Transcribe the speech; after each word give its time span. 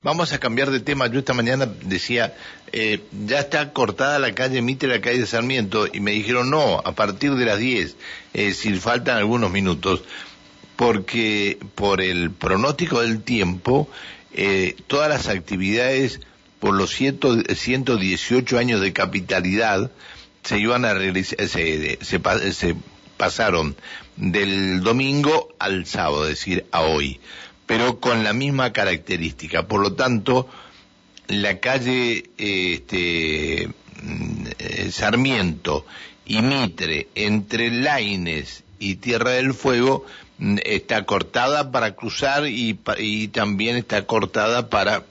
Vamos 0.00 0.32
a 0.32 0.38
cambiar 0.38 0.70
de 0.70 0.78
tema. 0.78 1.08
Yo 1.08 1.18
esta 1.18 1.34
mañana 1.34 1.66
decía, 1.66 2.32
eh, 2.70 3.02
ya 3.26 3.40
está 3.40 3.72
cortada 3.72 4.20
la 4.20 4.32
calle 4.32 4.62
Mitre, 4.62 4.88
la 4.88 5.00
calle 5.00 5.26
Sarmiento, 5.26 5.88
y 5.92 5.98
me 5.98 6.12
dijeron, 6.12 6.50
no, 6.50 6.78
a 6.78 6.92
partir 6.92 7.34
de 7.34 7.44
las 7.44 7.58
10, 7.58 7.96
eh, 8.32 8.54
si 8.54 8.74
faltan 8.74 9.16
algunos 9.16 9.50
minutos, 9.50 10.04
porque 10.76 11.58
por 11.74 12.00
el 12.00 12.30
pronóstico 12.30 13.00
del 13.00 13.22
tiempo, 13.22 13.88
eh, 14.32 14.76
todas 14.86 15.08
las 15.08 15.26
actividades 15.26 16.20
por 16.60 16.74
los 16.74 16.90
118 16.90 18.56
años 18.56 18.80
de 18.80 18.92
capitalidad 18.92 19.90
se 20.44 20.60
iban 20.60 20.84
a 20.84 20.94
realizar, 20.94 21.48
se, 21.48 21.98
se 22.04 22.76
pasaron 23.16 23.74
del 24.14 24.80
domingo 24.80 25.48
al 25.58 25.86
sábado, 25.86 26.22
es 26.22 26.38
decir, 26.38 26.66
a 26.70 26.82
hoy 26.82 27.18
pero 27.68 28.00
con 28.00 28.24
la 28.24 28.32
misma 28.32 28.72
característica. 28.72 29.68
Por 29.68 29.82
lo 29.82 29.92
tanto, 29.92 30.48
la 31.26 31.60
calle 31.60 32.30
este, 32.38 33.68
mm, 34.02 34.46
eh, 34.58 34.90
Sarmiento 34.90 35.84
y 36.24 36.40
Mitre, 36.40 37.08
entre 37.14 37.70
Laines 37.70 38.64
y 38.78 38.94
Tierra 38.96 39.32
del 39.32 39.52
Fuego, 39.52 40.06
mm, 40.38 40.56
está 40.64 41.04
cortada 41.04 41.70
para 41.70 41.94
cruzar 41.94 42.46
y, 42.48 42.78
también 43.32 43.76
está 43.76 44.06
cortada 44.06 44.70
para 44.70 45.04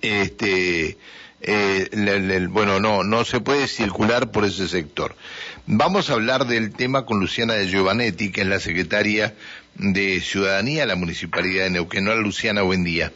este 0.00 0.96
eh, 1.42 2.46
bueno 2.50 2.80
no 2.80 3.04
no 3.04 3.24
se 3.24 3.40
puede 3.40 3.68
circular 3.68 4.30
por 4.30 4.44
ese 4.44 4.68
sector 4.68 5.14
vamos 5.66 6.10
a 6.10 6.14
hablar 6.14 6.46
del 6.46 6.72
tema 6.72 7.04
con 7.04 7.20
Luciana 7.20 7.54
de 7.54 7.68
Giovanetti 7.68 8.30
que 8.30 8.42
es 8.42 8.46
la 8.46 8.60
secretaria 8.60 9.34
de 9.74 10.20
Ciudadanía, 10.20 10.86
la 10.86 10.96
Municipalidad 10.96 11.64
de 11.64 11.70
Neuquén. 11.70 12.06
Hola 12.08 12.20
Luciana, 12.20 12.62
buen 12.62 12.84
día. 12.84 13.12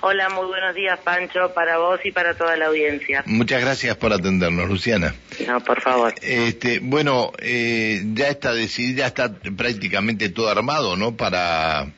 Hola, 0.00 0.28
muy 0.28 0.46
buenos 0.46 0.76
días 0.76 0.98
Pancho, 1.00 1.52
para 1.54 1.78
vos 1.78 1.98
y 2.04 2.12
para 2.12 2.34
toda 2.34 2.56
la 2.56 2.66
audiencia. 2.66 3.24
Muchas 3.26 3.60
gracias 3.60 3.96
por 3.96 4.12
atendernos, 4.12 4.68
Luciana. 4.68 5.14
No, 5.46 5.60
por 5.60 5.80
favor. 5.80 6.14
Este, 6.22 6.78
bueno, 6.78 7.32
eh, 7.38 8.02
ya 8.14 8.28
está 8.28 8.54
decidido, 8.54 8.98
ya 8.98 9.08
está 9.08 9.32
prácticamente 9.34 10.28
todo 10.28 10.50
armado, 10.50 10.96
¿no? 10.96 11.16
Para 11.16 11.88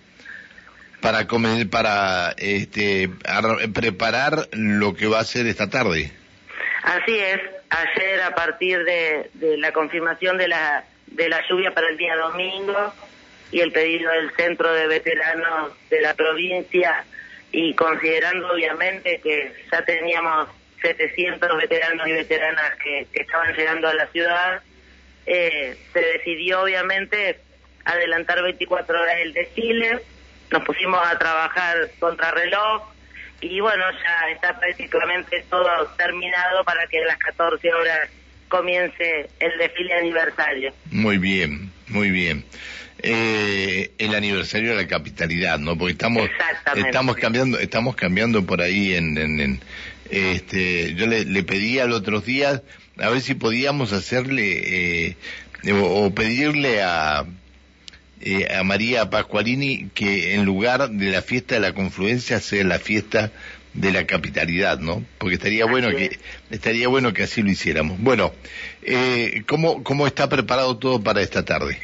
para 1.01 1.27
comer, 1.27 1.69
para 1.69 2.35
este, 2.39 3.11
preparar 3.75 4.49
lo 4.53 4.95
que 4.95 5.07
va 5.07 5.21
a 5.21 5.25
ser 5.25 5.47
esta 5.47 5.69
tarde. 5.71 6.13
Así 6.83 7.17
es. 7.17 7.41
Ayer, 7.71 8.23
a 8.23 8.35
partir 8.35 8.85
de, 8.85 9.31
de 9.35 9.57
la 9.59 9.73
confirmación 9.73 10.39
de 10.39 10.49
la 10.49 10.85
de 11.07 11.29
la 11.29 11.41
lluvia 11.49 11.75
para 11.75 11.89
el 11.89 11.97
día 11.97 12.17
domingo, 12.17 12.95
y 13.53 13.61
el 13.61 13.73
pedido 13.73 14.11
del 14.13 14.31
centro 14.37 14.73
de 14.73 14.87
veteranos 14.87 15.73
de 15.89 16.01
la 16.01 16.15
provincia 16.15 17.05
y 17.53 17.75
considerando 17.75 18.53
obviamente 18.53 19.21
que 19.23 19.53
ya 19.71 19.85
teníamos 19.85 20.49
700 20.83 21.57
veteranos 21.57 22.07
y 22.07 22.13
veteranas 22.13 22.77
que, 22.83 23.07
estaban 23.13 23.55
llegando 23.55 23.89
a 23.89 23.95
la 23.95 24.07
ciudad, 24.07 24.63
eh, 25.27 25.77
se 25.93 26.01
decidió 26.01 26.63
obviamente 26.63 27.41
adelantar 27.85 28.43
24 28.43 29.01
horas 29.01 29.17
el 29.21 29.33
desfile, 29.33 29.99
nos 30.51 30.63
pusimos 30.65 31.01
a 31.07 31.19
trabajar 31.19 31.91
contra 31.99 32.31
reloj 32.33 32.83
y 33.41 33.61
bueno, 33.61 33.85
ya 33.93 34.31
está 34.31 34.59
prácticamente 34.59 35.45
todo 35.49 35.67
terminado 35.97 36.65
para 36.65 36.87
que 36.87 36.99
a 36.99 37.07
las 37.07 37.19
14 37.19 37.73
horas 37.73 38.11
comience 38.49 39.31
el 39.39 39.59
desfile 39.59 39.95
aniversario. 39.95 40.73
Muy 40.91 41.19
bien, 41.19 41.73
muy 41.89 42.11
bien 42.11 42.45
eh, 43.03 43.93
el 43.99 44.15
aniversario 44.15 44.71
de 44.71 44.83
la 44.83 44.89
capitalidad, 44.89 45.59
¿no? 45.59 45.77
Porque 45.77 45.93
estamos 45.93 46.29
estamos 46.75 47.17
cambiando 47.17 47.59
estamos 47.59 47.97
cambiando 47.97 48.45
por 48.45 48.61
ahí 48.61 48.95
en, 48.95 49.17
en, 49.17 49.61
este 50.11 50.95
yo 50.95 51.07
le, 51.07 51.25
le 51.25 51.43
pedí 51.43 51.79
al 51.79 51.93
otros 51.93 52.25
días 52.25 52.63
a 52.99 53.09
ver 53.09 53.21
si 53.21 53.35
podíamos 53.35 53.93
hacerle 53.93 55.09
eh, 55.09 55.17
o, 55.73 56.13
pedirle 56.15 56.83
a 56.83 57.25
eh, 58.21 58.55
a 58.55 58.63
María 58.65 59.09
Pascualini 59.09 59.89
que 59.95 60.35
en 60.35 60.45
lugar 60.45 60.91
de 60.91 61.11
la 61.11 61.23
fiesta 61.23 61.55
de 61.55 61.61
la 61.61 61.73
confluencia 61.73 62.39
sea 62.41 62.65
la 62.65 62.79
fiesta 62.79 63.31
de 63.73 63.93
la 63.93 64.07
capitalidad, 64.07 64.79
¿no? 64.79 65.03
Porque 65.19 65.37
estaría 65.37 65.65
bueno 65.65 65.91
que 65.91 66.19
estaría 66.51 66.89
bueno 66.89 67.13
que 67.13 67.23
así 67.23 67.43
lo 67.43 67.51
hiciéramos. 67.51 67.99
Bueno, 67.99 68.33
eh, 68.83 69.43
¿cómo 69.47 69.83
cómo 69.85 70.07
está 70.07 70.29
preparado 70.29 70.77
todo 70.77 71.03
para 71.03 71.23
esta 71.23 71.45
tarde? 71.45 71.79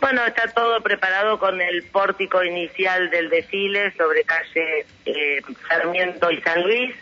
Bueno, 0.00 0.24
está 0.26 0.48
todo 0.48 0.82
preparado 0.82 1.38
con 1.38 1.60
el 1.60 1.82
pórtico 1.84 2.42
inicial 2.44 3.10
del 3.10 3.30
desfile 3.30 3.92
sobre 3.96 4.22
calle 4.24 4.86
eh, 5.06 5.40
Sarmiento 5.68 6.30
y 6.30 6.40
San 6.42 6.62
Luis, 6.62 6.94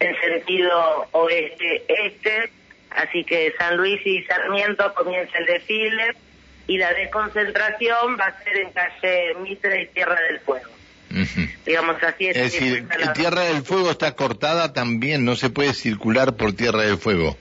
en 0.00 0.20
sentido 0.20 1.08
oeste-este, 1.12 2.50
así 2.90 3.24
que 3.24 3.54
San 3.58 3.76
Luis 3.76 4.00
y 4.06 4.22
Sarmiento 4.24 4.92
comienza 4.94 5.38
el 5.38 5.46
desfile 5.46 6.14
y 6.66 6.78
la 6.78 6.92
desconcentración 6.92 8.18
va 8.18 8.26
a 8.26 8.42
ser 8.42 8.56
en 8.56 8.70
calle 8.72 9.34
Mitre 9.40 9.82
y 9.82 9.86
Tierra 9.88 10.20
del 10.22 10.40
Fuego. 10.40 10.70
Digamos 11.64 12.02
así 12.02 12.28
es. 12.28 12.36
Es 12.36 12.52
decir, 12.52 12.88
Tierra 13.14 13.42
del 13.42 13.62
Fuego 13.62 13.90
está 13.90 14.14
cortada 14.14 14.72
también, 14.72 15.24
no 15.24 15.36
se 15.36 15.50
puede 15.50 15.72
circular 15.72 16.36
por 16.36 16.52
Tierra 16.52 16.82
del 16.82 16.98
Fuego. 16.98 17.36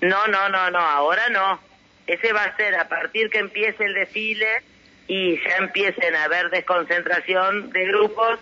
No, 0.00 0.26
no, 0.28 0.48
no, 0.48 0.70
no, 0.70 0.78
ahora 0.78 1.28
no 1.28 1.70
ese 2.10 2.32
va 2.32 2.42
a 2.42 2.56
ser 2.56 2.74
a 2.74 2.88
partir 2.88 3.30
que 3.30 3.38
empiece 3.38 3.84
el 3.84 3.94
desfile 3.94 4.62
y 5.06 5.36
ya 5.36 5.58
empiecen 5.58 6.16
a 6.16 6.24
haber 6.24 6.50
desconcentración 6.50 7.70
de 7.70 7.84
grupos, 7.86 8.40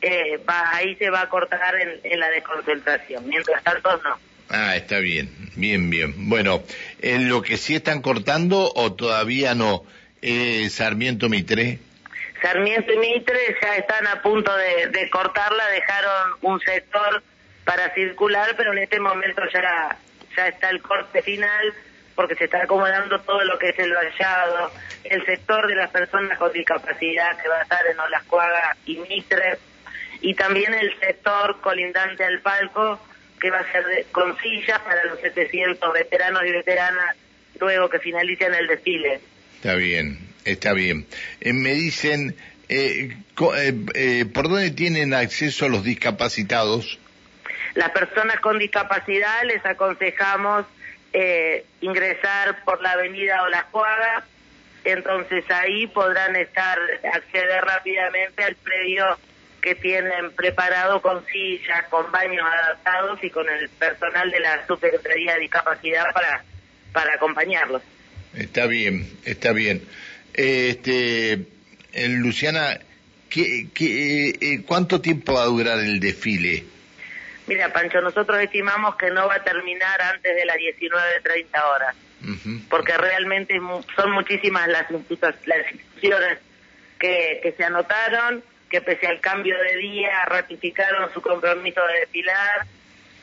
eh, 0.00 0.38
va, 0.48 0.74
ahí 0.74 0.96
se 0.96 1.10
va 1.10 1.22
a 1.22 1.28
cortar 1.28 1.74
en, 2.02 2.18
la 2.18 2.30
desconcentración. 2.30 3.28
Mientras 3.28 3.62
tanto, 3.62 3.94
no. 3.98 4.18
Ah, 4.50 4.74
está 4.74 4.98
bien, 4.98 5.30
bien, 5.54 5.90
bien. 5.90 6.28
Bueno, 6.28 6.64
¿en 7.00 7.28
lo 7.28 7.40
que 7.40 7.56
sí 7.56 7.76
están 7.76 8.02
cortando 8.02 8.72
o 8.74 8.92
todavía 8.94 9.54
no? 9.54 9.84
Eh, 10.22 10.68
Sarmiento 10.70 11.28
Mitre. 11.28 11.78
Sarmiento 12.42 12.92
y 12.92 12.98
Mitre 12.98 13.56
ya 13.62 13.76
están 13.76 14.08
a 14.08 14.20
punto 14.22 14.50
de, 14.56 14.88
de, 14.88 15.08
cortarla, 15.08 15.68
dejaron 15.68 16.32
un 16.42 16.60
sector 16.60 17.22
para 17.64 17.94
circular, 17.94 18.54
pero 18.56 18.72
en 18.72 18.78
este 18.78 18.98
momento 18.98 19.42
ya, 19.52 19.96
ya 20.36 20.48
está 20.48 20.70
el 20.70 20.82
corte 20.82 21.22
final 21.22 21.72
porque 22.16 22.34
se 22.34 22.44
está 22.44 22.64
acomodando 22.64 23.20
todo 23.20 23.44
lo 23.44 23.56
que 23.56 23.68
es 23.68 23.78
el 23.78 23.92
vallado, 23.94 24.72
el 25.04 25.24
sector 25.24 25.68
de 25.68 25.76
las 25.76 25.90
personas 25.90 26.36
con 26.38 26.52
discapacidad 26.52 27.40
que 27.40 27.48
va 27.48 27.60
a 27.60 27.62
estar 27.62 27.86
en 27.86 28.00
Olascuaga 28.00 28.76
y 28.84 28.98
Mitre, 28.98 29.58
y 30.20 30.34
también 30.34 30.74
el 30.74 30.98
sector 30.98 31.60
colindante 31.60 32.24
al 32.24 32.40
palco 32.40 33.00
que 33.40 33.50
va 33.50 33.60
a 33.60 33.72
ser 33.72 34.06
con 34.12 34.36
sillas 34.38 34.78
para 34.80 35.04
los 35.04 35.20
700 35.20 35.92
veteranos 35.92 36.42
y 36.46 36.52
veteranas 36.52 37.16
luego 37.58 37.88
que 37.88 37.98
finalicen 37.98 38.54
el 38.54 38.66
desfile. 38.66 39.20
Está 39.56 39.74
bien, 39.74 40.18
está 40.44 40.72
bien. 40.72 41.06
Eh, 41.40 41.52
me 41.52 41.72
dicen, 41.74 42.36
eh, 42.68 43.16
eh, 43.94 44.24
¿por 44.32 44.48
dónde 44.48 44.70
tienen 44.70 45.12
acceso 45.12 45.68
los 45.68 45.82
discapacitados? 45.82 46.98
Las 47.74 47.90
personas 47.90 48.40
con 48.40 48.58
discapacidad 48.58 49.42
les 49.44 49.64
aconsejamos 49.64 50.66
eh, 51.12 51.64
ingresar 51.80 52.62
por 52.64 52.80
la 52.80 52.92
avenida 52.92 53.42
Olascuaga, 53.42 54.24
entonces 54.84 55.44
ahí 55.50 55.88
podrán 55.88 56.36
estar, 56.36 56.78
acceder 57.12 57.62
rápidamente 57.64 58.44
al 58.44 58.54
predio 58.56 59.18
que 59.60 59.74
tienen 59.74 60.32
preparado 60.32 61.00
con 61.02 61.24
sillas, 61.26 61.84
con 61.88 62.10
baños 62.10 62.46
adaptados 62.46 63.22
y 63.22 63.30
con 63.30 63.48
el 63.48 63.68
personal 63.70 64.30
de 64.30 64.40
la 64.40 64.66
Subsecretaría 64.66 65.34
de 65.34 65.40
Discapacidad 65.40 66.04
para, 66.12 66.44
para 66.92 67.14
acompañarlos. 67.14 67.82
Está 68.34 68.66
bien, 68.66 69.08
está 69.24 69.52
bien. 69.52 69.82
Este, 70.32 71.32
eh, 71.92 72.08
Luciana, 72.08 72.78
¿qué, 73.28 73.68
qué, 73.74 74.30
eh, 74.40 74.62
¿cuánto 74.66 75.00
tiempo 75.00 75.34
va 75.34 75.42
a 75.42 75.46
durar 75.46 75.78
el 75.78 76.00
desfile? 76.00 76.64
Mira, 77.46 77.72
Pancho, 77.72 78.00
nosotros 78.00 78.40
estimamos 78.40 78.94
que 78.96 79.10
no 79.10 79.26
va 79.26 79.36
a 79.36 79.42
terminar 79.42 80.00
antes 80.00 80.36
de 80.36 80.44
las 80.44 80.56
19.30 80.56 81.64
horas, 81.64 81.96
porque 82.68 82.96
realmente 82.96 83.58
son 83.96 84.12
muchísimas 84.12 84.68
las, 84.68 84.88
instituciones 84.90 86.38
que, 86.98 87.40
que 87.42 87.52
se 87.52 87.64
anotaron, 87.64 88.44
que 88.70 88.80
pese 88.80 89.06
al 89.06 89.20
cambio 89.20 89.58
de 89.58 89.76
día 89.76 90.24
ratificaron 90.26 91.12
su 91.12 91.20
compromiso 91.20 91.80
de 91.86 92.00
desfilar, 92.00 92.66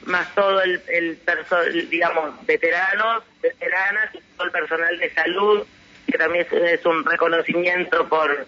más 0.05 0.33
todo 0.35 0.61
el, 0.61 0.81
el 0.87 1.89
digamos, 1.89 2.45
veteranos, 2.45 3.23
veteranas 3.41 4.13
y 4.13 4.19
todo 4.35 4.47
el 4.47 4.51
personal 4.51 4.99
de 4.99 5.09
salud, 5.13 5.65
que 6.05 6.17
también 6.17 6.45
es, 6.51 6.85
un 6.85 7.05
reconocimiento 7.05 8.07
por, 8.07 8.45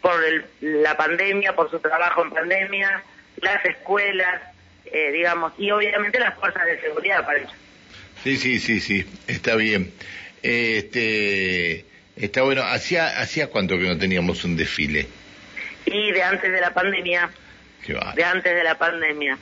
por 0.00 0.14
la 0.60 0.96
pandemia, 0.96 1.54
por 1.54 1.70
su 1.70 1.78
trabajo 1.80 2.22
en 2.22 2.30
pandemia, 2.30 3.02
las 3.38 3.64
escuelas, 3.64 4.42
eh, 4.86 5.10
digamos, 5.10 5.52
y 5.58 5.70
obviamente 5.70 6.20
las 6.20 6.34
fuerzas 6.38 6.66
de 6.66 6.80
seguridad 6.80 7.24
para 7.24 7.38
eso. 7.38 7.52
Sí, 8.22 8.36
sí, 8.36 8.60
sí, 8.60 8.80
sí, 8.80 9.04
está 9.26 9.56
bien. 9.56 9.92
Este, 10.42 11.84
está 12.16 12.42
bueno. 12.42 12.62
¿Hacía, 12.62 13.20
¿Hacía 13.20 13.48
cuánto 13.48 13.78
que 13.78 13.84
no 13.84 13.98
teníamos 13.98 14.44
un 14.44 14.56
desfile? 14.56 15.08
Y 15.86 16.12
de 16.12 16.22
antes 16.22 16.52
de 16.52 16.60
la 16.60 16.72
pandemia. 16.72 17.30
de 18.14 18.24
antes 18.24 18.54
de 18.54 18.64
la 18.64 18.76
pandemia. 18.76 19.38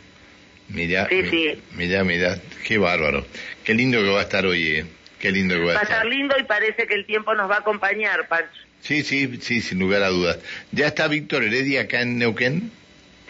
Mira, 0.68 1.08
sí, 1.08 1.26
sí. 1.28 1.62
mira, 1.72 2.04
mira, 2.04 2.36
qué 2.64 2.78
bárbaro. 2.78 3.26
Qué 3.64 3.74
lindo 3.74 3.98
que 3.98 4.08
va 4.08 4.20
a 4.20 4.22
estar 4.22 4.46
hoy, 4.46 4.78
eh. 4.78 4.86
Qué 5.18 5.32
lindo 5.32 5.54
que 5.56 5.62
va, 5.62 5.72
a 5.72 5.74
estar. 5.74 5.90
Va 5.90 5.94
a 5.94 5.96
estar 5.98 6.06
lindo 6.06 6.36
y 6.38 6.44
parece 6.44 6.86
que 6.86 6.94
el 6.94 7.04
tiempo 7.06 7.34
nos 7.34 7.50
va 7.50 7.56
a 7.56 7.58
acompañar, 7.58 8.28
Pancho. 8.28 8.62
Sí, 8.80 9.02
sí, 9.02 9.38
sí, 9.42 9.60
sin 9.60 9.78
lugar 9.78 10.02
a 10.02 10.08
dudas. 10.08 10.38
¿Ya 10.72 10.86
está 10.86 11.08
Víctor 11.08 11.42
Heredia 11.42 11.82
acá 11.82 12.00
en 12.00 12.18
Neuquén? 12.18 12.70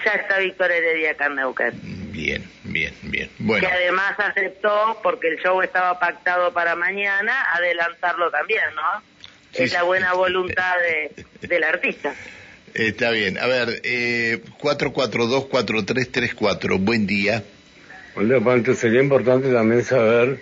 Ya 0.04 0.12
está 0.12 0.38
Víctor 0.38 0.70
Heredia 0.70 1.12
acá 1.12 1.26
en 1.26 1.34
Neuquén. 1.36 1.72
Bien, 2.12 2.44
bien, 2.64 2.94
bien. 3.02 3.30
Bueno. 3.38 3.66
Que 3.66 3.74
además 3.74 4.14
aceptó, 4.18 5.00
porque 5.02 5.28
el 5.28 5.38
show 5.38 5.60
estaba 5.62 5.98
pactado 5.98 6.52
para 6.52 6.76
mañana, 6.76 7.52
adelantarlo 7.54 8.30
también, 8.30 8.62
¿no? 8.74 9.02
es 9.52 9.72
la 9.72 9.82
buena 9.82 10.12
voluntad 10.12 10.76
de, 10.78 11.24
del 11.48 11.64
artista. 11.64 12.14
Está 12.74 13.10
bien. 13.10 13.38
A 13.38 13.46
ver, 13.46 13.80
eh, 13.84 14.40
442-4334, 14.60 16.78
buen 16.78 17.06
día. 17.06 17.42
Pancho. 18.44 18.74
Sería 18.74 19.00
importante 19.00 19.52
también 19.52 19.84
saber 19.84 20.40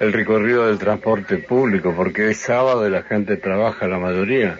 el 0.00 0.12
recorrido 0.12 0.66
del 0.66 0.78
transporte 0.78 1.38
público, 1.38 1.94
porque 1.96 2.30
es 2.30 2.38
sábado 2.38 2.86
y 2.86 2.90
la 2.90 3.02
gente 3.02 3.36
trabaja, 3.36 3.86
la 3.86 3.98
mayoría. 3.98 4.58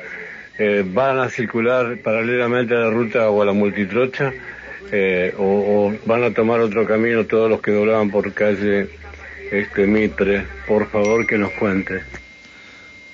Eh, 0.58 0.84
¿Van 0.86 1.18
a 1.18 1.28
circular 1.28 1.98
paralelamente 1.98 2.74
a 2.74 2.78
la 2.78 2.90
ruta 2.90 3.28
o 3.30 3.42
a 3.42 3.44
la 3.44 3.52
multitrocha? 3.52 4.32
Eh, 4.92 5.34
o, 5.38 5.92
van 6.04 6.22
a 6.22 6.32
tomar 6.32 6.60
otro 6.60 6.86
camino 6.86 7.24
todos 7.24 7.50
los 7.50 7.60
que 7.60 7.72
doblaban 7.72 8.10
por 8.10 8.32
calle 8.32 8.88
este 9.50 9.86
Mitre? 9.86 10.44
Por 10.66 10.88
favor, 10.88 11.26
que 11.26 11.38
nos 11.38 11.50
cuente. 11.52 12.02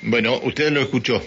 Bueno, 0.02 0.38
usted 0.42 0.70
lo 0.70 0.81
escuchó. 0.81 1.22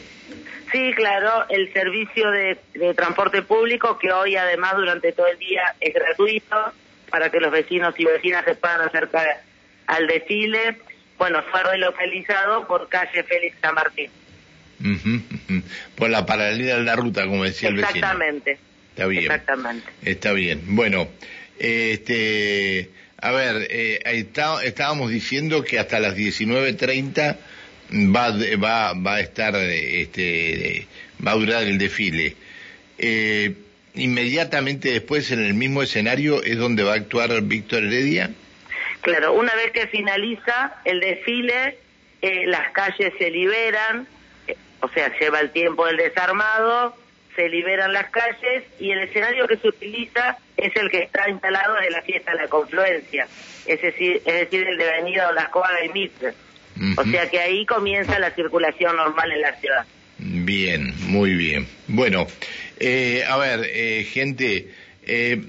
Sí, 0.74 0.92
claro, 0.96 1.46
el 1.50 1.72
servicio 1.72 2.31
de, 2.31 2.58
transporte 2.96 3.44
público 3.44 4.00
que 4.00 4.12
hoy 4.12 4.36
además 4.36 4.75
durante 4.75 5.12
todo 5.12 5.28
el 5.28 5.38
día 5.38 5.75
es 5.80 5.94
gratuito 5.94 6.74
para 7.12 7.30
que 7.30 7.40
los 7.40 7.52
vecinos 7.52 7.94
y 8.00 8.06
vecinas 8.06 8.44
se 8.44 8.56
puedan 8.56 8.81
acercar 8.81 9.44
al 9.86 10.08
desfile. 10.08 10.78
Bueno, 11.20 11.44
fue 11.52 11.62
relocalizado 11.62 12.66
por 12.66 12.90
calle 12.90 13.24
Félix 13.24 13.56
San 13.62 13.75
Martín. 13.75 14.10
Por 15.96 16.10
la 16.10 16.25
paralelidad 16.25 16.78
de 16.78 16.84
la 16.84 16.96
ruta, 16.96 17.28
como 17.28 17.44
decía 17.44 17.70
el 17.70 17.75
vecino. 17.75 17.96
Exactamente. 17.98 18.58
Está 18.90 19.06
bien. 19.06 19.24
Exactamente. 19.24 19.92
Está 20.02 20.31
bien. 20.34 20.62
Bueno, 20.75 21.08
este, 21.60 22.90
a 23.18 23.31
ver, 23.31 23.68
eh, 23.70 24.00
está, 24.06 24.64
estábamos 24.64 25.12
diciendo 25.12 25.64
que 25.64 25.78
hasta 25.78 26.00
las 26.00 26.18
19.30 26.18 27.38
va, 27.94 28.31
va, 28.57 28.94
va 28.94 29.16
a 29.16 29.19
estar, 29.19 29.56
este, 29.56 30.88
va 31.25 31.31
a 31.31 31.36
durar 31.36 31.63
el 31.63 31.78
desfile. 31.78 32.36
Eh, 32.98 33.54
inmediatamente 33.95 34.92
después, 34.92 35.31
en 35.31 35.44
el 35.44 35.54
mismo 35.54 35.84
escenario, 35.84 36.44
es 36.44 36.57
donde 36.57 36.84
va 36.84 36.94
a 36.94 36.95
actuar 36.95 37.42
Víctor 37.42 37.84
Heredia. 37.84 38.31
Claro, 39.01 39.34
una 39.34 39.54
vez 39.56 39.72
que 39.72 39.88
finaliza 39.88 40.75
el 40.86 41.00
desfile, 41.00 41.78
eh, 42.22 42.45
las 42.48 42.72
calles 42.72 43.13
se 43.18 43.30
liberan, 43.30 44.07
eh, 44.48 44.56
o 44.80 44.89
sea, 44.89 45.12
lleva 45.19 45.39
el 45.42 45.51
tiempo 45.51 45.86
del 45.86 45.98
desarmado, 45.98 46.96
se 47.36 47.50
liberan 47.50 47.92
las 47.94 48.10
calles 48.10 48.63
y 48.80 48.92
el 48.92 49.00
escenario 49.00 49.48
que 49.48 49.57
se 49.57 49.68
utiliza 49.68 50.38
es 50.56 50.75
el 50.75 50.89
que 50.89 51.00
está 51.00 51.30
instalado 51.30 51.75
de 51.75 51.89
la 51.89 52.01
fiesta 52.04 52.31
de 52.31 52.38
la 52.44 52.48
confluencia, 52.48 53.28
es 53.66 53.81
decir, 53.81 54.22
es 54.24 54.34
decir 54.34 54.68
el 54.68 54.78
de 54.78 54.89
Avenida 54.89 55.30
Olascoaga 55.30 55.84
y 55.84 55.89
Mitre. 55.89 56.34
O 56.98 57.04
sea 57.04 57.30
que 57.30 57.40
ahí 57.40 57.66
comienza 57.66 58.18
la 58.20 58.31
circulación 58.31 58.96
normal 58.96 59.31
en 59.31 59.42
la 59.42 59.56
ciudad. 59.60 59.86
Bien, 60.18 60.94
muy 61.08 61.34
bien. 61.36 61.68
Bueno, 61.88 62.28
eh, 62.80 63.24
a 63.28 63.38
ver, 63.38 63.62
eh, 63.72 64.04
gente, 64.06 64.72
eh, 65.06 65.42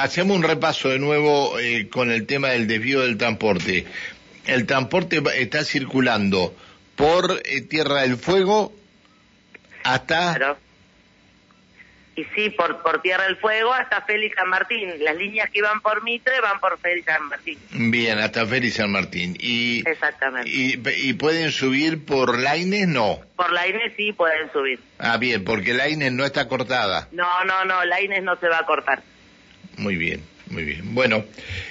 hacemos 0.00 0.36
un 0.36 0.42
repaso 0.42 0.88
de 0.88 0.98
nuevo 0.98 1.54
con 1.90 2.10
el 2.10 2.26
tema 2.26 2.50
del 2.50 2.66
desvío 2.66 3.00
del 3.00 3.16
transporte. 3.16 3.84
El 4.46 4.66
transporte 4.66 5.22
está 5.36 5.64
circulando 5.64 6.54
por 6.96 7.40
Tierra 7.68 8.02
del 8.02 8.16
Fuego 8.16 8.72
hasta... 9.84 10.56
Y 12.20 12.24
sí, 12.34 12.50
por, 12.50 12.82
por 12.82 13.00
Tierra 13.00 13.24
del 13.24 13.36
Fuego 13.36 13.72
hasta 13.72 14.02
Félix 14.02 14.36
San 14.36 14.48
Martín. 14.48 14.92
Las 15.02 15.16
líneas 15.16 15.48
que 15.50 15.60
iban 15.60 15.80
por 15.80 16.02
Mitre 16.02 16.38
van 16.42 16.60
por 16.60 16.78
Félix 16.78 17.06
San 17.06 17.28
Martín. 17.28 17.58
Bien, 17.72 18.18
hasta 18.18 18.46
Félix 18.46 18.74
San 18.74 18.92
Martín. 18.92 19.36
Y, 19.40 19.88
Exactamente. 19.88 20.50
Y, 20.50 21.12
pueden 21.14 21.50
subir 21.50 22.04
por 22.04 22.38
Laines? 22.38 22.88
No. 22.88 23.20
Por 23.36 23.52
Laines 23.52 23.94
sí 23.96 24.12
pueden 24.12 24.52
subir. 24.52 24.80
Ah, 24.98 25.16
bien, 25.16 25.44
porque 25.44 25.72
Laines 25.72 26.12
no 26.12 26.26
está 26.26 26.46
cortada. 26.46 27.08
No, 27.12 27.44
no, 27.44 27.64
no, 27.64 27.84
Laines 27.86 28.22
no 28.22 28.36
se 28.36 28.48
va 28.48 28.58
a 28.58 28.66
cortar. 28.66 29.02
Muy 29.78 29.96
bien, 29.96 30.22
muy 30.48 30.64
bien. 30.64 30.94
Bueno, 30.94 31.24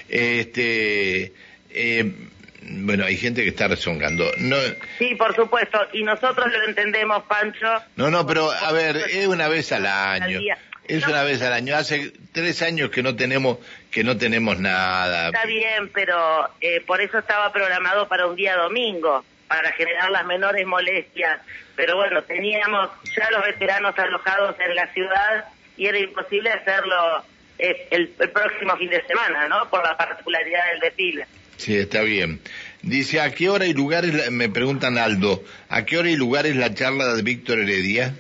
este... 0.08 1.32
Eh, 1.72 2.29
bueno, 2.62 3.06
hay 3.06 3.18
gente 3.18 3.44
que 3.44 3.50
está 3.50 3.68
rezongando. 3.68 4.32
No, 4.38 4.58
sí, 4.98 5.16
por 5.16 5.36
supuesto, 5.36 5.80
y 5.94 6.04
nosotros 6.04 6.52
lo 6.52 6.64
entendemos, 6.66 7.24
Pancho. 7.24 7.68
No, 7.96 8.10
no, 8.10 8.26
pero 8.26 8.52
a 8.52 8.72
ver, 8.72 8.98
es 8.98 9.28
una 9.28 9.48
vez 9.48 9.72
al 9.72 9.86
año. 9.86 10.40
Es 10.88 11.06
una 11.06 11.24
vez 11.24 11.42
al 11.44 11.54
año. 11.54 11.76
Hace 11.76 12.12
tres 12.32 12.64
años 12.64 12.90
que 12.90 13.04
no 13.04 13.16
tenemos 13.16 13.60
que 13.92 14.04
no 14.04 14.18
tenemos 14.18 14.60
nada. 14.60 15.28
Está 15.28 15.46
bien, 15.46 15.90
pero 15.94 16.50
eh, 16.62 16.82
por 16.82 17.00
eso 17.00 17.20
estaba 17.20 17.52
programado 17.52 18.08
para 18.08 18.26
un 18.26 18.36
día 18.36 18.56
domingo, 18.56 19.24
para 19.48 19.72
generar 19.74 20.10
las 20.10 20.26
menores 20.26 20.66
molestias. 20.66 21.42
Pero 21.76 21.96
bueno, 21.96 22.24
teníamos 22.24 22.90
ya 23.16 23.30
los 23.32 23.44
veteranos 23.44 23.98
alojados 23.98 24.56
en 24.60 24.76
la 24.76 24.88
ciudad 24.94 25.46
y 25.78 25.86
era 25.86 26.00
imposible 26.00 26.52
hacerlo 26.52 27.24
eh, 27.60 27.88
el, 27.92 28.14
el 28.20 28.30
próximo 28.32 28.76
fin 28.78 28.90
de 28.90 29.06
semana, 29.06 29.48
¿no? 29.48 29.70
Por 29.70 29.84
la 29.84 29.96
particularidad 29.96 30.72
del 30.72 30.80
desfile. 30.80 31.28
Sí, 31.60 31.76
está 31.76 32.02
bien. 32.04 32.40
Dice, 32.82 33.20
¿a 33.20 33.32
qué 33.32 33.50
hora 33.50 33.66
y 33.66 33.74
lugares, 33.74 34.32
me 34.32 34.48
preguntan 34.48 34.98
Aldo, 34.98 35.44
¿a 35.68 35.84
qué 35.84 35.98
hora 35.98 36.10
y 36.10 36.16
lugares 36.16 36.56
la 36.56 36.74
charla 36.74 37.14
de 37.14 37.22
Víctor 37.22 37.60
Heredia? 37.60 38.16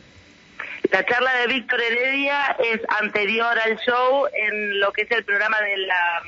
La 0.92 1.06
charla 1.06 1.34
de 1.38 1.54
Víctor 1.54 1.82
Heredia 1.82 2.58
es 2.60 2.82
anterior 3.02 3.58
al 3.58 3.78
show 3.78 4.28
en 4.34 4.82
lo 4.82 4.92
que 4.92 5.04
es 5.04 5.12
el 5.12 5.24
programa 5.24 5.62
de 5.62 5.78
la 5.78 6.22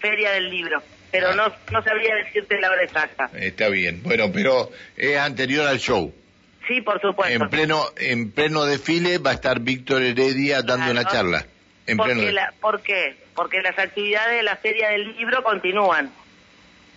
Feria 0.00 0.32
del 0.32 0.50
Libro, 0.50 0.82
pero 1.10 1.30
ah. 1.30 1.34
no, 1.34 1.52
no 1.72 1.82
sabría 1.82 2.14
decirte 2.16 2.60
la 2.60 2.70
hora 2.70 2.82
exacta. 2.84 3.30
Está 3.34 3.70
bien, 3.70 4.02
bueno, 4.02 4.30
pero 4.30 4.70
es 4.98 5.16
anterior 5.16 5.66
al 5.66 5.78
show. 5.78 6.12
Sí, 6.68 6.82
por 6.82 7.00
supuesto. 7.00 7.42
En 7.42 7.48
pleno, 7.48 7.86
en 7.96 8.32
pleno 8.32 8.66
desfile 8.66 9.16
va 9.16 9.30
a 9.30 9.34
estar 9.34 9.60
Víctor 9.60 10.02
Heredia 10.02 10.60
dando 10.60 10.90
una 10.90 11.04
charla. 11.06 11.46
En 11.86 11.96
pleno 11.96 12.22
¿Por 12.60 12.82
qué? 12.82 13.16
Porque 13.34 13.62
las 13.62 13.78
actividades 13.78 14.36
de 14.36 14.42
la 14.42 14.56
Feria 14.56 14.90
del 14.90 15.16
Libro 15.16 15.42
continúan. 15.42 16.10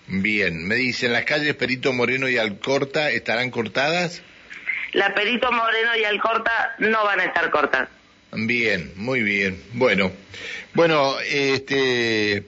Bien, 0.08 0.68
me 0.68 0.76
dicen, 0.76 1.14
¿las 1.14 1.26
calles 1.26 1.56
Perito 1.56 1.94
Moreno 1.94 2.28
y 2.28 2.38
Alcorta 2.38 3.10
estarán 3.10 3.52
cortadas? 3.52 4.22
La 4.92 5.14
Perito 5.16 5.52
Moreno 5.52 5.96
y 6.00 6.04
Alcorta 6.04 6.76
no 6.80 7.04
van 7.04 7.20
a 7.20 7.26
estar 7.26 7.50
cortadas. 7.50 7.90
Bien, 8.32 8.92
muy 8.96 9.22
bien. 9.22 9.62
Bueno, 9.74 10.12
bueno, 10.74 11.16
este, 11.20 12.44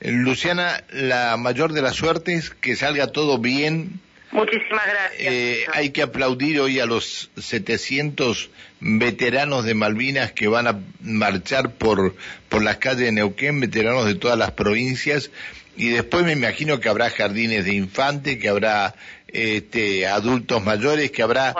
Luciana, 0.00 0.82
la 0.90 1.36
mayor 1.36 1.72
de 1.72 1.82
las 1.82 1.96
suertes, 1.96 2.50
que 2.50 2.76
salga 2.76 3.08
todo 3.08 3.38
bien. 3.38 4.00
Muchísimas 4.32 4.86
gracias. 4.86 5.20
Eh, 5.20 5.66
hay 5.72 5.90
que 5.90 6.02
aplaudir 6.02 6.60
hoy 6.60 6.78
a 6.78 6.86
los 6.86 7.30
700 7.36 8.50
veteranos 8.80 9.64
de 9.64 9.74
Malvinas 9.74 10.32
que 10.32 10.48
van 10.48 10.66
a 10.68 10.78
marchar 11.00 11.72
por, 11.72 12.14
por 12.48 12.62
las 12.62 12.76
calles 12.76 13.06
de 13.06 13.12
Neuquén, 13.12 13.60
veteranos 13.60 14.06
de 14.06 14.14
todas 14.14 14.38
las 14.38 14.52
provincias 14.52 15.30
y 15.76 15.88
después 15.88 16.24
me 16.24 16.32
imagino 16.32 16.78
que 16.78 16.88
habrá 16.88 17.10
jardines 17.10 17.64
de 17.64 17.74
infante, 17.74 18.38
que 18.38 18.48
habrá 18.48 18.94
este, 19.28 20.06
adultos 20.06 20.62
mayores, 20.62 21.10
que 21.10 21.22
habrá 21.22 21.54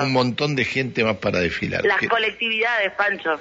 un 0.00 0.12
montón 0.12 0.54
de 0.54 0.64
gente 0.64 1.02
más 1.04 1.16
para 1.16 1.40
desfilar. 1.40 1.84
Las 1.84 2.06
colectividades, 2.06 2.92
Pancho, 2.92 3.40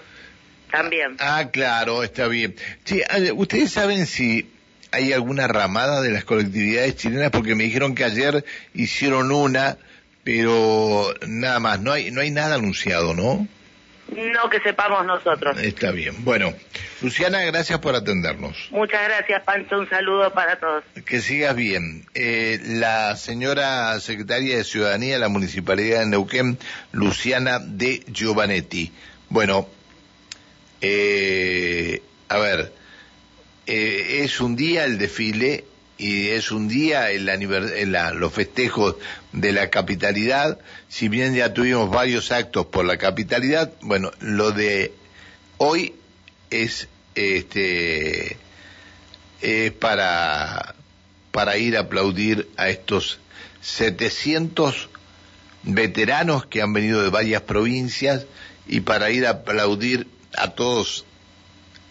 también. 0.71 1.17
Ah, 1.19 1.49
claro, 1.51 2.03
está 2.03 2.27
bien. 2.27 2.55
Sí, 2.85 3.01
¿ustedes 3.35 3.71
saben 3.71 4.07
si 4.07 4.49
hay 4.91 5.13
alguna 5.13 5.47
ramada 5.47 6.01
de 6.01 6.11
las 6.11 6.23
colectividades 6.23 6.95
chilenas? 6.95 7.31
Porque 7.31 7.55
me 7.55 7.63
dijeron 7.63 7.95
que 7.95 8.03
ayer 8.03 8.45
hicieron 8.73 9.31
una, 9.31 9.77
pero 10.23 11.13
nada 11.27 11.59
más, 11.59 11.81
no 11.81 11.91
hay, 11.91 12.11
no 12.11 12.21
hay 12.21 12.31
nada 12.31 12.55
anunciado, 12.55 13.13
¿no? 13.13 13.47
No 14.07 14.49
que 14.49 14.59
sepamos 14.59 15.03
nosotros. 15.05 15.57
Está 15.59 15.91
bien. 15.91 16.23
Bueno, 16.23 16.53
Luciana, 17.01 17.41
gracias 17.41 17.79
por 17.79 17.95
atendernos. 17.95 18.67
Muchas 18.69 19.03
gracias, 19.03 19.41
Pancho. 19.43 19.79
Un 19.79 19.89
saludo 19.89 20.31
para 20.31 20.59
todos. 20.59 20.83
Que 21.05 21.21
sigas 21.21 21.55
bien. 21.55 22.05
Eh, 22.13 22.59
la 22.63 23.15
señora 23.15 23.99
secretaria 23.99 24.57
de 24.57 24.63
Ciudadanía 24.63 25.15
de 25.15 25.19
la 25.19 25.27
Municipalidad 25.27 26.01
de 26.01 26.05
Neuquén, 26.05 26.59
Luciana 26.91 27.57
de 27.59 28.03
Giovanetti. 28.07 28.91
Bueno, 29.29 29.67
eh, 30.81 32.03
a 32.29 32.37
ver, 32.37 32.71
eh, 33.67 34.21
es 34.23 34.39
un 34.41 34.55
día 34.55 34.85
el 34.85 34.97
desfile 34.97 35.65
y 35.97 36.27
es 36.27 36.51
un 36.51 36.67
día 36.67 37.11
el 37.11 37.25
los 37.25 38.33
festejos 38.33 38.95
de 39.31 39.51
la 39.53 39.69
capitalidad, 39.69 40.59
si 40.89 41.07
bien 41.07 41.35
ya 41.35 41.53
tuvimos 41.53 41.89
varios 41.89 42.31
actos 42.31 42.65
por 42.65 42.85
la 42.85 42.97
capitalidad, 42.97 43.71
bueno, 43.81 44.11
lo 44.19 44.51
de 44.51 44.93
hoy 45.57 45.95
es 46.49 46.87
este 47.15 48.37
es 49.41 49.71
para 49.71 50.75
para 51.31 51.57
ir 51.57 51.77
a 51.77 51.81
aplaudir 51.81 52.49
a 52.57 52.69
estos 52.69 53.19
700 53.61 54.89
veteranos 55.63 56.45
que 56.45 56.61
han 56.61 56.73
venido 56.73 57.01
de 57.01 57.09
varias 57.09 57.41
provincias 57.41 58.25
y 58.67 58.81
para 58.81 59.11
ir 59.11 59.25
a 59.25 59.31
aplaudir 59.31 60.07
a 60.37 60.51
todos 60.51 61.05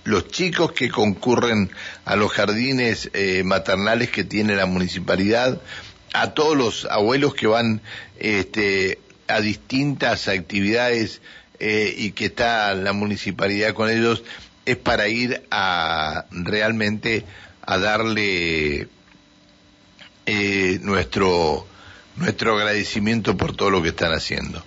los 0.04 0.28
chicos 0.28 0.73
que 0.73 0.90
concurren 0.90 1.70
a 2.04 2.16
los 2.16 2.30
jardines 2.32 3.11
eh, 3.14 3.42
maternales 3.44 4.11
que 4.11 4.25
tiene 4.25 4.54
la 4.54 4.66
municipalidad, 4.66 5.61
a 6.12 6.32
todos 6.34 6.56
los 6.56 6.84
abuelos 6.84 7.34
que 7.34 7.46
van 7.46 7.80
este, 8.18 8.99
a 9.26 9.40
distintas 9.40 10.28
actividades 10.28 11.20
eh, 11.58 11.94
y 11.96 12.12
que 12.12 12.26
está 12.26 12.75
la 12.75 12.92
municipalidad 12.92 13.75
con 13.75 13.90
ellos, 13.90 14.23
es 14.66 14.76
para 14.76 15.08
ir 15.08 15.42
a 15.50 16.26
realmente 16.30 17.25
a 17.62 17.78
darle 17.78 18.88
eh, 20.26 20.78
nuestro 20.82 21.66
nuestro 22.16 22.56
agradecimiento 22.56 23.37
por 23.37 23.56
todo 23.56 23.70
lo 23.70 23.82
que 23.82 23.88
están 23.88 24.12
haciendo. 24.12 24.64